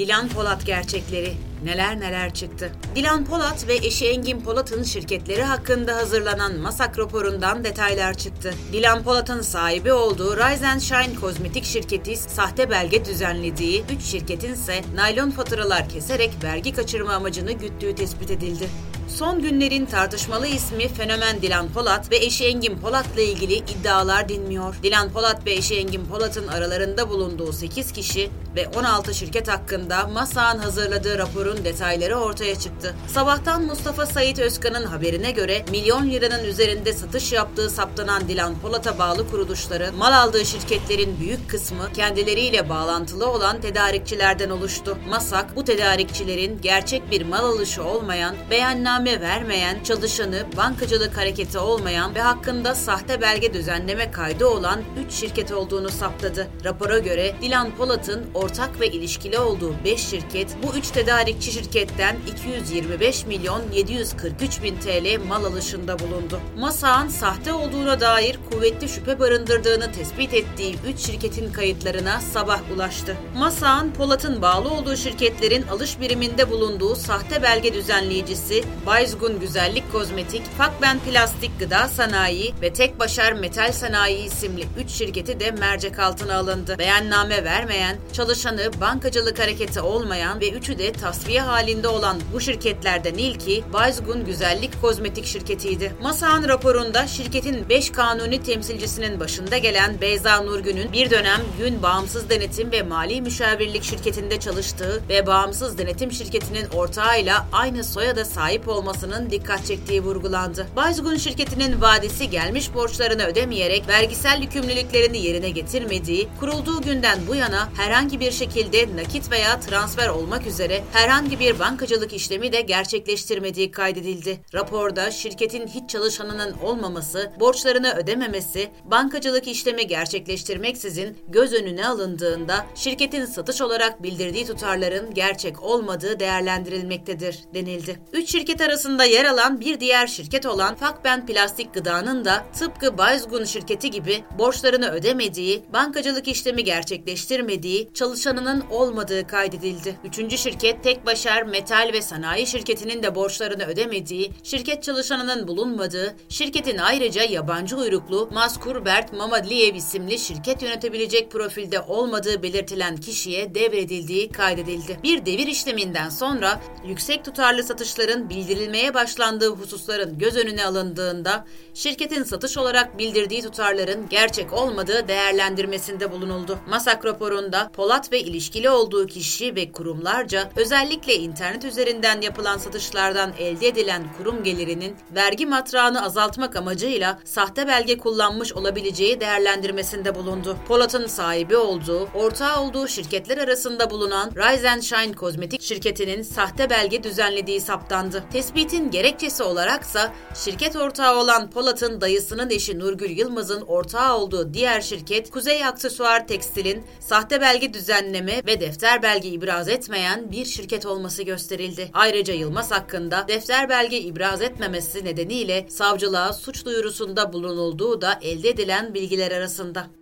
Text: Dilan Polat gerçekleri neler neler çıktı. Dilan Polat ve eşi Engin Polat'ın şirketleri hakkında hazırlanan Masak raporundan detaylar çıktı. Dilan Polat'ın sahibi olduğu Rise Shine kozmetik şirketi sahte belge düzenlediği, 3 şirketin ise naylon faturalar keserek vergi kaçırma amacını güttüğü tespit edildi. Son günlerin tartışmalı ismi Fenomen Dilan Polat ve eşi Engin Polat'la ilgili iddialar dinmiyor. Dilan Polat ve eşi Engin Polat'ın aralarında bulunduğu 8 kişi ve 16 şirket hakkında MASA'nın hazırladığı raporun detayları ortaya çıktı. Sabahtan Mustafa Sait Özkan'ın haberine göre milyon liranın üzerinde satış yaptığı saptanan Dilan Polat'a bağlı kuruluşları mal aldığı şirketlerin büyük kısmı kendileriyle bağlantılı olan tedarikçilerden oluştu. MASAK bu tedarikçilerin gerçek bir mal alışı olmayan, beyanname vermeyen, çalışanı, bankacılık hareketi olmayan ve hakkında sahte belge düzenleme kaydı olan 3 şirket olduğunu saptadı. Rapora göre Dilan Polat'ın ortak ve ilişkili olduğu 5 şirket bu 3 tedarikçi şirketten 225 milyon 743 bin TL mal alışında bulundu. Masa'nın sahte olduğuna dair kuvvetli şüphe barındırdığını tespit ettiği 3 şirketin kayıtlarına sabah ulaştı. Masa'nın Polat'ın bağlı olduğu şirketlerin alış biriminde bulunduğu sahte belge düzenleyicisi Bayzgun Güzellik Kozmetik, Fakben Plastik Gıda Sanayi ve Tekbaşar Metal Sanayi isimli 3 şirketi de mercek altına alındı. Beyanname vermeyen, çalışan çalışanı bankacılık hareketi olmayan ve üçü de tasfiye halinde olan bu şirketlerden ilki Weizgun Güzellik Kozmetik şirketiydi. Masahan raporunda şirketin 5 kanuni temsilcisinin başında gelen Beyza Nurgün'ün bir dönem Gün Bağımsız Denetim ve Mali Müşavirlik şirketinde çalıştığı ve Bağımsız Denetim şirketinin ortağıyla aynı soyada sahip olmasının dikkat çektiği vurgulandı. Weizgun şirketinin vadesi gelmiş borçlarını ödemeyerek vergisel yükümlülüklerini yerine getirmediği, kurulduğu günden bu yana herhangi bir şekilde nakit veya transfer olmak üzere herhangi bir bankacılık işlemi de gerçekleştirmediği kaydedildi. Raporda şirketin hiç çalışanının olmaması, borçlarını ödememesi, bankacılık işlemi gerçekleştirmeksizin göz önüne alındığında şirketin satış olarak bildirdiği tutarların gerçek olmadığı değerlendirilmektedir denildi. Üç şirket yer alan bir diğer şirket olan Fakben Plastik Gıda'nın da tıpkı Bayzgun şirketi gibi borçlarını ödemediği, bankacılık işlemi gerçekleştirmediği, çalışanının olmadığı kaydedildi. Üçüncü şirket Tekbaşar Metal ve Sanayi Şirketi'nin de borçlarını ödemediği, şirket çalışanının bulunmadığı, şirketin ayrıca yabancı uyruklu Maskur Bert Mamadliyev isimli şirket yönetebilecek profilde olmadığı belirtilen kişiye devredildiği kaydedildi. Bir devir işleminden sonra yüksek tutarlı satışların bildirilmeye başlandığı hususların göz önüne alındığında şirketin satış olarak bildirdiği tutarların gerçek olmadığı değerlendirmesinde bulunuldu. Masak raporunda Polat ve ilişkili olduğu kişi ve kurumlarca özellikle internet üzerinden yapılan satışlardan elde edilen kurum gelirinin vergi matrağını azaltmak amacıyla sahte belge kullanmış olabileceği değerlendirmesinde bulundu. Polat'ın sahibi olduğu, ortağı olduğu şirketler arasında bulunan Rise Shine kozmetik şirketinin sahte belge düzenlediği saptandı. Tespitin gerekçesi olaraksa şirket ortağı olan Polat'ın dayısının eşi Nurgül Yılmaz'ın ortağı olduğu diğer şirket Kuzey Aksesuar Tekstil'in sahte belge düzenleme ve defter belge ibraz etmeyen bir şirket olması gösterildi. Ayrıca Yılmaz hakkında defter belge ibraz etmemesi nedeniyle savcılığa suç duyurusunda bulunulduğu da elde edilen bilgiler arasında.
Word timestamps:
Dilan 0.00 0.28
Polat 0.28 0.66
gerçekleri 0.66 1.32
neler 1.64 2.00
neler 2.00 2.34
çıktı. 2.34 2.72
Dilan 2.94 3.24
Polat 3.24 3.68
ve 3.68 3.74
eşi 3.74 4.06
Engin 4.08 4.40
Polat'ın 4.40 4.82
şirketleri 4.82 5.42
hakkında 5.42 5.96
hazırlanan 5.96 6.56
Masak 6.56 6.98
raporundan 6.98 7.64
detaylar 7.64 8.14
çıktı. 8.14 8.54
Dilan 8.72 9.02
Polat'ın 9.02 9.40
sahibi 9.40 9.92
olduğu 9.92 10.36
Rise 10.36 10.80
Shine 10.80 11.14
kozmetik 11.20 11.64
şirketi 11.64 12.16
sahte 12.16 12.70
belge 12.70 13.04
düzenlediği, 13.04 13.84
3 13.96 14.02
şirketin 14.02 14.54
ise 14.54 14.82
naylon 14.94 15.30
faturalar 15.30 15.88
keserek 15.88 16.30
vergi 16.42 16.72
kaçırma 16.72 17.12
amacını 17.12 17.52
güttüğü 17.52 17.94
tespit 17.94 18.30
edildi. 18.30 18.68
Son 19.16 19.42
günlerin 19.42 19.86
tartışmalı 19.86 20.46
ismi 20.46 20.88
Fenomen 20.88 21.42
Dilan 21.42 21.68
Polat 21.68 22.10
ve 22.10 22.16
eşi 22.16 22.44
Engin 22.44 22.78
Polat'la 22.78 23.22
ilgili 23.22 23.54
iddialar 23.54 24.28
dinmiyor. 24.28 24.76
Dilan 24.82 25.12
Polat 25.12 25.46
ve 25.46 25.52
eşi 25.52 25.76
Engin 25.76 26.04
Polat'ın 26.06 26.48
aralarında 26.48 27.08
bulunduğu 27.08 27.52
8 27.52 27.92
kişi 27.92 28.30
ve 28.56 28.68
16 28.68 29.14
şirket 29.14 29.48
hakkında 29.48 30.06
MASA'nın 30.06 30.58
hazırladığı 30.58 31.18
raporun 31.18 31.64
detayları 31.64 32.14
ortaya 32.16 32.58
çıktı. 32.58 32.94
Sabahtan 33.08 33.62
Mustafa 33.62 34.06
Sait 34.06 34.38
Özkan'ın 34.38 34.84
haberine 34.84 35.30
göre 35.30 35.64
milyon 35.70 36.10
liranın 36.10 36.44
üzerinde 36.44 36.92
satış 36.92 37.32
yaptığı 37.32 37.70
saptanan 37.70 38.28
Dilan 38.28 38.58
Polat'a 38.58 38.98
bağlı 38.98 39.30
kuruluşları 39.30 39.92
mal 39.98 40.12
aldığı 40.12 40.44
şirketlerin 40.44 41.20
büyük 41.20 41.50
kısmı 41.50 41.92
kendileriyle 41.94 42.68
bağlantılı 42.68 43.30
olan 43.30 43.60
tedarikçilerden 43.60 44.50
oluştu. 44.50 44.98
MASAK 45.08 45.56
bu 45.56 45.64
tedarikçilerin 45.64 46.60
gerçek 46.62 47.10
bir 47.10 47.26
mal 47.26 47.44
alışı 47.44 47.84
olmayan, 47.84 48.34
beyanname 48.50 48.99
vermeyen, 49.04 49.82
çalışanı, 49.84 50.44
bankacılık 50.56 51.16
hareketi 51.16 51.58
olmayan 51.58 52.14
ve 52.14 52.20
hakkında 52.20 52.74
sahte 52.74 53.20
belge 53.20 53.54
düzenleme 53.54 54.10
kaydı 54.10 54.46
olan 54.46 54.80
3 55.06 55.12
şirket 55.12 55.52
olduğunu 55.52 55.88
saptadı. 55.88 56.46
Rapora 56.64 56.98
göre 56.98 57.34
Dilan 57.42 57.76
Polat'ın 57.76 58.26
ortak 58.34 58.80
ve 58.80 58.88
ilişkili 58.88 59.38
olduğu 59.38 59.74
5 59.84 60.00
şirket 60.00 60.56
bu 60.62 60.76
3 60.76 60.90
tedarikçi 60.90 61.52
şirketten 61.52 62.16
225 62.32 63.26
milyon 63.26 63.62
743 63.72 64.62
bin 64.62 64.76
TL 64.76 65.24
mal 65.28 65.44
alışında 65.44 65.98
bulundu. 65.98 66.40
Masa'nın 66.58 67.08
sahte 67.08 67.52
olduğuna 67.52 68.00
dair 68.00 68.38
kuvvetli 68.50 68.88
şüphe 68.88 69.18
barındırdığını 69.18 69.92
tespit 69.92 70.34
ettiği 70.34 70.76
3 70.88 70.98
şirketin 70.98 71.52
kayıtlarına 71.52 72.20
sabah 72.20 72.60
ulaştı. 72.74 73.16
Masa'nın 73.36 73.92
Polat'ın 73.92 74.42
bağlı 74.42 74.70
olduğu 74.70 74.96
şirketlerin 74.96 75.62
alış 75.66 76.00
biriminde 76.00 76.50
bulunduğu 76.50 76.96
sahte 76.96 77.42
belge 77.42 77.74
düzenleyicisi 77.74 78.64
Bayzgun 78.90 79.40
Güzellik 79.40 79.92
Kozmetik, 79.92 80.42
Fakben 80.58 80.98
Plastik 80.98 81.58
Gıda 81.58 81.88
Sanayi 81.88 82.54
ve 82.62 82.72
Tekbaşar 82.72 83.32
Metal 83.32 83.72
Sanayi 83.72 84.24
isimli 84.24 84.66
3 84.78 84.90
şirketi 84.90 85.40
de 85.40 85.50
mercek 85.50 85.98
altına 85.98 86.36
alındı. 86.36 86.78
Beyanname 86.78 87.44
vermeyen, 87.44 87.96
çalışan 88.12 88.40
çalışanı 88.40 88.80
bankacılık 88.80 89.38
hareketi 89.38 89.80
olmayan 89.80 90.40
ve 90.40 90.50
üçü 90.50 90.78
de 90.78 90.92
tasfiye 90.92 91.40
halinde 91.40 91.88
olan 91.88 92.16
bu 92.32 92.40
şirketlerden 92.40 93.14
ilki 93.14 93.64
Weizgun 93.72 94.24
Güzellik 94.24 94.80
Kozmetik 94.80 95.26
şirketiydi. 95.26 95.92
Masahan 96.02 96.48
raporunda 96.48 97.06
şirketin 97.06 97.68
5 97.68 97.90
kanuni 97.90 98.42
temsilcisinin 98.42 99.20
başında 99.20 99.58
gelen 99.58 100.00
Beyza 100.00 100.40
Nurgün'ün 100.40 100.92
bir 100.92 101.10
dönem 101.10 101.40
Gün 101.58 101.82
Bağımsız 101.82 102.30
Denetim 102.30 102.72
ve 102.72 102.82
Mali 102.82 103.22
Müşavirlik 103.22 103.82
şirketinde 103.82 104.40
çalıştığı 104.40 105.02
ve 105.08 105.26
Bağımsız 105.26 105.78
Denetim 105.78 106.12
şirketinin 106.12 106.68
ortağıyla 106.68 107.46
aynı 107.52 107.84
soyada 107.84 108.24
sahip 108.24 108.68
olmasının 108.80 109.30
dikkat 109.30 109.66
çektiği 109.66 110.02
vurgulandı. 110.02 110.66
Weizgun 110.74 111.16
şirketinin 111.16 111.80
vadesi 111.80 112.30
gelmiş 112.30 112.74
borçlarını 112.74 113.24
ödemeyerek 113.24 113.88
vergisel 113.88 114.42
yükümlülüklerini 114.42 115.18
yerine 115.18 115.50
getirmediği, 115.50 116.28
kurulduğu 116.40 116.82
günden 116.82 117.18
bu 117.28 117.34
yana 117.34 117.68
herhangi 117.76 118.20
bir 118.20 118.32
şekilde 118.32 118.96
nakit 118.96 119.30
veya 119.30 119.60
transfer 119.60 120.08
olmak 120.08 120.46
üzere 120.46 120.84
herhangi 120.92 121.40
bir 121.40 121.58
bankacılık 121.58 122.12
işlemi 122.12 122.52
de 122.52 122.60
gerçekleştirmediği 122.60 123.70
kaydedildi. 123.70 124.40
Raporda 124.54 125.10
şirketin 125.10 125.66
hiç 125.66 125.90
çalışanının 125.90 126.54
olmaması, 126.62 127.32
borçlarını 127.40 127.94
ödememesi, 127.94 128.70
bankacılık 128.84 129.48
işlemi 129.48 129.86
gerçekleştirmeksizin 129.86 131.18
göz 131.28 131.52
önüne 131.52 131.86
alındığında 131.86 132.66
şirketin 132.74 133.24
satış 133.24 133.60
olarak 133.60 134.02
bildirdiği 134.02 134.46
tutarların 134.46 135.14
gerçek 135.14 135.62
olmadığı 135.62 136.20
değerlendirilmektedir 136.20 137.38
denildi. 137.54 138.00
Üç 138.12 138.32
şirket 138.32 138.60
yer 139.04 139.24
alan 139.24 139.60
bir 139.60 139.80
diğer 139.80 140.06
şirket 140.06 140.46
olan 140.46 140.74
Fakben 140.74 141.26
Plastik 141.26 141.74
Gıda'nın 141.74 142.24
da 142.24 142.44
tıpkı 142.58 142.98
Bayzgun 142.98 143.44
şirketi 143.44 143.90
gibi 143.90 144.24
borçlarını 144.38 144.90
ödemediği, 144.90 145.62
bankacılık 145.72 146.28
işlemi 146.28 146.64
gerçekleştirmediği, 146.64 147.90
çalışanının 147.94 148.64
olmadığı 148.70 149.26
kaydedildi. 149.26 149.96
Üçüncü 150.04 150.38
şirket 150.38 150.82
Tekbaşar 150.82 151.42
Metal 151.42 151.90
ve 151.92 152.02
Sanayi 152.02 152.46
Şirketi'nin 152.46 153.02
de 153.02 153.14
borçlarını 153.14 153.64
ödemediği, 153.64 154.32
şirket 154.42 154.82
çalışanının 154.82 155.48
bulunmadığı, 155.48 156.16
şirketin 156.28 156.78
ayrıca 156.78 157.24
yabancı 157.24 157.76
uyruklu 157.76 158.28
Maskur 158.32 158.84
Bert 158.84 159.12
Mamadliyev 159.12 159.74
isimli 159.74 160.18
şirket 160.18 160.62
yönetebilecek 160.62 161.30
profilde 161.30 161.80
olmadığı 161.80 162.42
belirtilen 162.42 162.96
kişiye 162.96 163.54
devredildiği 163.54 164.32
kaydedildi. 164.32 164.98
Bir 165.02 165.26
devir 165.26 165.46
işleminden 165.46 166.08
sonra 166.08 166.60
yüksek 166.86 167.24
tutarlı 167.24 167.62
satışların 167.62 168.30
bildirilmeye 168.60 168.94
başlandığı 168.94 169.50
hususların 169.50 170.18
göz 170.18 170.36
önüne 170.36 170.64
alındığında 170.64 171.44
şirketin 171.74 172.22
satış 172.22 172.58
olarak 172.58 172.98
bildirdiği 172.98 173.42
tutarların 173.42 174.08
gerçek 174.08 174.52
olmadığı 174.52 175.08
değerlendirmesinde 175.08 176.12
bulunuldu. 176.12 176.58
Masak 176.68 177.04
raporunda 177.04 177.70
Polat 177.72 178.12
ve 178.12 178.20
ilişkili 178.20 178.70
olduğu 178.70 179.06
kişi 179.06 179.54
ve 179.54 179.72
kurumlarca 179.72 180.50
özellikle 180.56 181.16
internet 181.16 181.64
üzerinden 181.64 182.20
yapılan 182.20 182.58
satışlardan 182.58 183.32
elde 183.38 183.68
edilen 183.68 184.02
kurum 184.18 184.44
gelirinin 184.44 184.96
vergi 185.14 185.46
matrağını 185.46 186.04
azaltmak 186.04 186.56
amacıyla 186.56 187.18
sahte 187.24 187.66
belge 187.66 187.98
kullanmış 187.98 188.52
olabileceği 188.52 189.20
değerlendirmesinde 189.20 190.14
bulundu. 190.14 190.56
Polat'ın 190.68 191.06
sahibi 191.06 191.56
olduğu, 191.56 192.08
ortağı 192.14 192.62
olduğu 192.62 192.88
şirketler 192.88 193.38
arasında 193.38 193.90
bulunan 193.90 194.30
Rise 194.30 194.82
Shine 194.82 195.12
kozmetik 195.12 195.62
şirketinin 195.62 196.22
sahte 196.22 196.70
belge 196.70 197.02
düzenlediği 197.02 197.60
saptandı. 197.60 198.24
Tespitin 198.40 198.90
gerekçesi 198.90 199.42
olaraksa 199.42 200.12
şirket 200.34 200.76
ortağı 200.76 201.20
olan 201.20 201.50
Polat'ın 201.50 202.00
dayısının 202.00 202.50
eşi 202.50 202.78
Nurgül 202.78 203.10
Yılmaz'ın 203.10 203.60
ortağı 203.60 204.16
olduğu 204.16 204.54
diğer 204.54 204.80
şirket 204.80 205.30
Kuzey 205.30 205.64
Aksesuar 205.64 206.26
Tekstil'in 206.28 206.84
sahte 207.00 207.40
belge 207.40 207.74
düzenleme 207.74 208.42
ve 208.46 208.60
defter 208.60 209.02
belge 209.02 209.28
ibraz 209.28 209.68
etmeyen 209.68 210.32
bir 210.32 210.44
şirket 210.44 210.86
olması 210.86 211.22
gösterildi. 211.22 211.90
Ayrıca 211.92 212.34
Yılmaz 212.34 212.70
hakkında 212.70 213.28
defter 213.28 213.68
belge 213.68 213.98
ibraz 213.98 214.42
etmemesi 214.42 215.04
nedeniyle 215.04 215.66
savcılığa 215.68 216.32
suç 216.32 216.64
duyurusunda 216.64 217.32
bulunulduğu 217.32 218.00
da 218.00 218.18
elde 218.22 218.48
edilen 218.48 218.94
bilgiler 218.94 219.32
arasında. 219.32 219.99